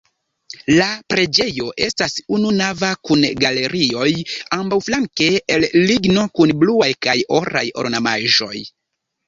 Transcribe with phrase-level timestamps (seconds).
[0.77, 4.09] La preĝejo estas ununava kun galerioj
[4.59, 8.57] ambaŭflanke el ligno kun bluaj kaj oraj ornamaĵoj.